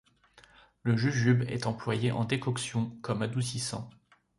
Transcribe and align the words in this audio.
Le 0.81 0.97
jujube 0.97 1.43
est 1.47 1.67
employé 1.67 2.11
en 2.11 2.25
décoction 2.25 2.97
comme 3.03 3.21
adoucissant. 3.21 3.87